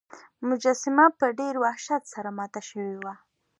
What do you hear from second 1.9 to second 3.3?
سره ماته شوې وه.